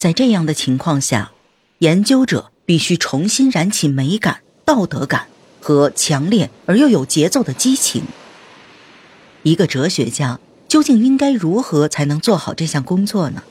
[0.00, 1.30] 在这样的情况下，
[1.80, 5.26] 研究者必须重新燃起美感、道德感
[5.60, 8.04] 和强烈而又有节奏的激情。
[9.42, 13.42] 一个哲学家究竟应该如何才能做好这项工作呢？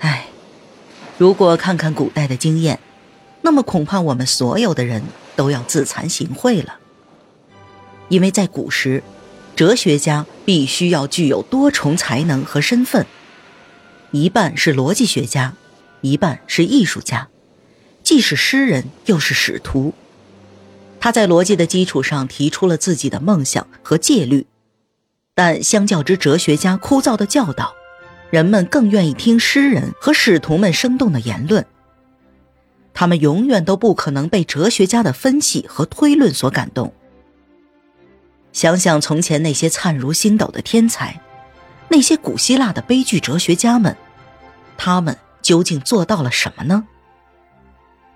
[0.00, 0.26] 唉，
[1.16, 2.80] 如果看看古代的经验，
[3.42, 5.04] 那么恐怕我们所有的人
[5.36, 6.78] 都要自惭形秽了。
[8.08, 9.04] 因为在古时，
[9.54, 13.06] 哲学家必须要具有多重才能和身份，
[14.12, 15.54] 一半是逻辑学家，
[16.00, 17.28] 一半是艺术家，
[18.02, 19.94] 既是诗人又是使徒。
[20.98, 24.46] 他在逻辑的基础上提出了自己的梦想和戒律，
[25.34, 27.72] 但相较之哲学家枯燥的教导，
[28.30, 31.64] 人们更愿意听诗人和使徒们生动的言论。
[32.92, 36.92] 他们永远都不可能被哲学家的分析和推论所感动。
[38.52, 41.20] 想想从前那些灿如星斗的天才，
[41.90, 43.96] 那些古希腊的悲剧哲学家们，
[44.78, 46.86] 他们究竟做到了什么呢？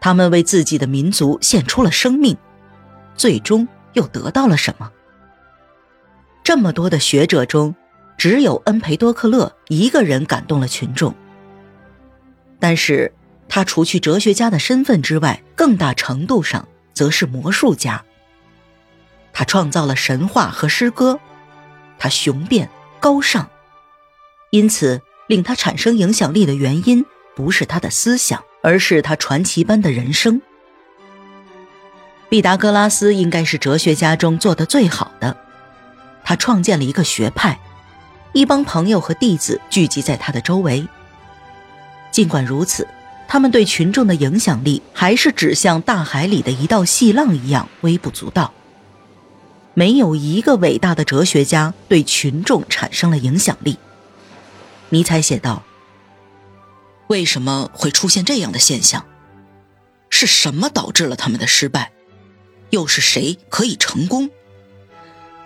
[0.01, 2.37] 他们为自己的民族献出了生命，
[3.17, 4.93] 最终又得到了什么？
[6.45, 7.75] 这么多的学者中，
[8.17, 11.13] 只有恩培多克勒一个人感动了群众。
[12.61, 13.13] 但是，
[13.49, 18.05] 他除去哲学家的身份之外，更大程度上则是魔术家。
[19.33, 21.19] 他创造了神话和诗歌，
[21.99, 23.51] 他雄辩高尚，
[24.55, 30.41] 因此令他产生影响力的原因不是他的思想，而是他传奇般的人生。
[32.29, 35.37] 毕达哥拉斯应该是哲学家中做的最好的，
[36.23, 37.59] 他创建了一个学派，
[38.33, 40.87] 一帮朋友和弟子聚集在他的周围。
[42.13, 42.87] 尽管如此，
[43.27, 48.53] 他们对群众的影响力还是只像大海里的一道细浪一样微不足道。
[49.75, 53.77] 没有一个伟大的哲学家对群众产生了影响力。
[54.91, 55.65] 尼采写道
[57.09, 59.07] ：“为什么会出现这样的现象？
[60.11, 61.93] 是什么导致了他们的失败？
[62.71, 64.31] 又是谁可以成功？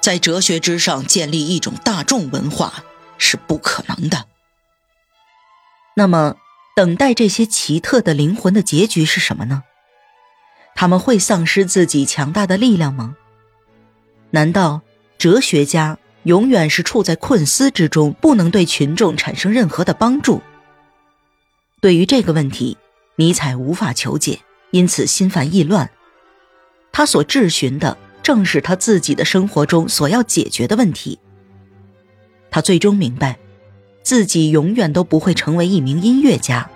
[0.01, 2.85] 在哲学之上建立一种大众文化
[3.17, 4.27] 是不可能的。
[5.95, 6.37] 那么，
[6.77, 9.65] 等待这些奇特的灵魂的结局是什么呢？
[10.75, 13.17] 他们会丧失自己强大的力量吗？”
[14.31, 14.83] 难道
[15.17, 15.99] 哲学家
[16.29, 20.43] 永远是处在困思之中，不能对群众产生任何的帮助？
[21.81, 22.77] 对于这个问题，
[23.17, 24.41] 尼采无法求解，
[24.71, 25.89] 因此心烦意乱。
[26.93, 31.19] 他所质询的正是他自己的生活中所要解决的问题。
[32.51, 33.39] 他最终明白，
[34.03, 36.69] 自己永远都不会成为一名音乐家，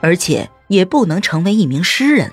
[0.00, 2.32] 而且也不能成为一名诗人。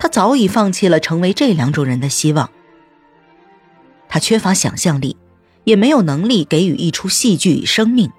[0.00, 2.50] 他早已放弃了成为这两种人的希望。
[4.08, 5.16] 他缺乏想象力，
[5.68, 8.10] 也没有能力给予一出戏剧与生命。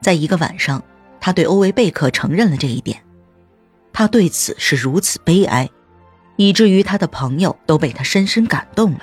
[0.00, 0.80] 在一个晚上，
[1.20, 3.02] 他对欧维贝克承认了这一点，
[3.92, 5.68] 他对此是如此悲哀，
[6.36, 9.00] 以至于他的朋友都被他深深感动了。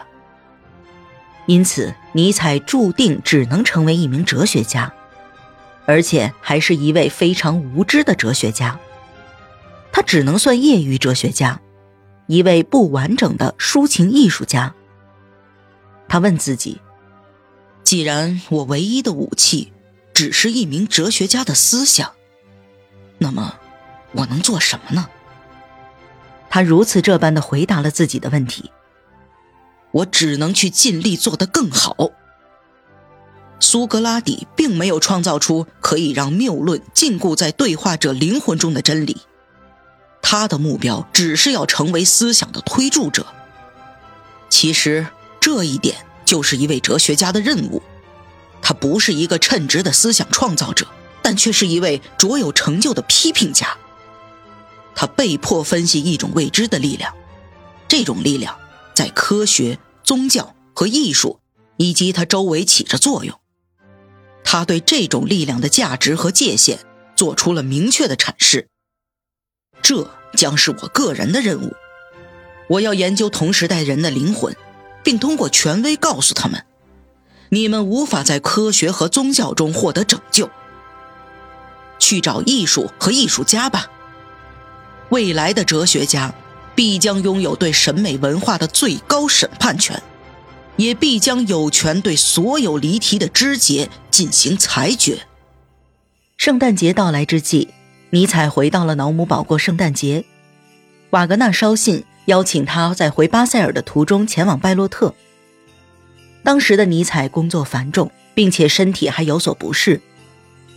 [1.46, 4.94] 因此，尼采注定只能成为一名哲学家，
[5.86, 8.80] 而且还是一位非常无知的哲学家。
[9.92, 11.60] 他只能算业余哲学家，
[12.28, 14.74] 一位不完整的抒情艺术家。
[16.08, 16.80] 他问自己
[17.84, 19.72] ：“既然我唯一的武器
[20.14, 22.14] 只是一名哲学家的思想，
[23.18, 23.60] 那么
[24.14, 25.10] 我能做什么呢？”
[26.50, 28.72] 他如此这般的回答了自己的问题
[29.92, 31.96] ：“我只能去尽力做得更好。”
[33.60, 39.18] 苏格拉底并没有创造出可以让谬论禁锢在对话者灵魂中的真理，
[40.22, 43.26] 他的目标只是要成为思想的推助者。
[44.50, 45.08] 其实。
[45.46, 45.98] 这一点
[46.34, 47.80] 就是一位哲学家的任务。
[48.60, 50.88] 他不是一个称职的思想创造者，
[51.22, 53.78] 但却是一位卓有成就的批评家。
[54.96, 57.14] 他被迫分析一种未知的力量，
[57.88, 58.58] 这种力量
[58.96, 61.40] 在科学、宗教和艺术
[61.78, 63.40] 以及他周围起着作用。
[64.44, 66.80] 他对这种力量的价值和界限
[67.16, 68.70] 做出了明确的阐释。
[69.84, 71.76] 这将是我个人的任务。
[72.70, 74.56] 我要研究同时代人的灵魂。
[75.04, 76.66] 并通过权威告诉他们
[77.50, 80.50] ：“你们无法在科学和宗教中获得拯救。
[82.00, 83.88] 去找艺术和艺术家吧。
[85.10, 86.34] 未来的哲学家
[86.76, 90.02] 必将拥有对审美文化的最高审判权，
[90.76, 95.28] 也必将有权对所有离题的枝节进行裁决。”
[96.38, 97.70] 圣诞节到来之际，
[98.10, 100.26] 尼采回到了瑙姆堡过圣诞节。
[101.12, 102.04] 瓦格纳捎信。
[102.26, 105.14] 邀请他在回巴塞尔的途中前往拜洛特。
[106.44, 110.02] 当时的尼采工作繁重，并且身体还有所不适，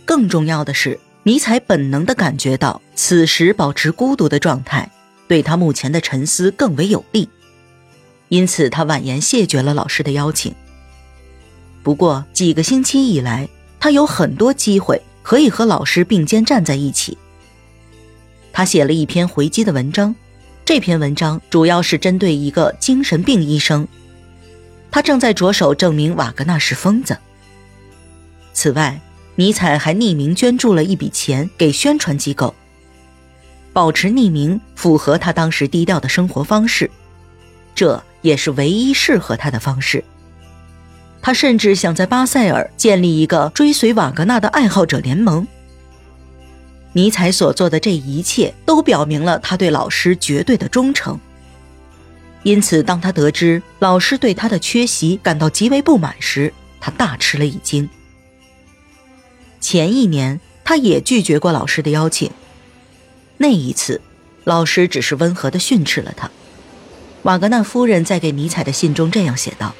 [0.05, 4.89] 更重要的是，尼采本能地感觉到此时保持孤独的状态，
[5.27, 7.27] 对他目前的沉思更为有利，
[8.29, 10.55] 因此他婉言谢绝了老师的邀请。
[11.83, 13.47] 不过几个星期以来，
[13.79, 17.17] 他有很多机会可以和老师并肩站在一起。
[18.53, 20.15] 他写了一篇回击的文章，
[20.67, 23.87] 这篇文章主要是针对一个精神病医生，
[24.91, 27.17] 他正在着手证明瓦格纳是疯子。
[28.51, 28.99] 此外，
[29.35, 32.53] 尼采还匿名捐助了一笔钱给宣传机构。
[33.71, 36.91] 保持匿名符合他当时低调的生活方式，
[37.73, 40.03] 这也是唯一适合他的方式。
[41.21, 45.47] 他甚至想在巴塞尔建立一个追随瓦格纳的爱好者联盟。
[46.97, 51.19] 尼采所做的这一切都表明了他对老师绝对的忠诚。
[52.41, 57.87] 因此，当他得知老师对他的缺席感到极为不满时，他大吃了一惊。
[59.61, 62.31] 前一年，他也拒绝过老师的邀请。
[63.37, 64.01] 那一次，
[64.43, 66.31] 老师只是温和地训斥了他。
[67.21, 69.75] 瓦格纳夫人在给尼采的信中这样写道：“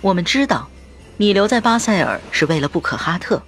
[0.00, 0.70] 我们知道，
[1.18, 3.42] 你留在巴塞尔是为了布克哈特。”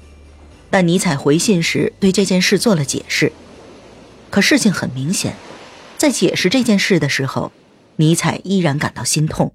[0.71, 3.33] 但尼采回信时对这件事做了解释。
[4.31, 5.37] 可事情很明显，
[5.97, 7.53] 在解释这件事的时候，
[7.97, 9.55] 尼采依然感到心痛。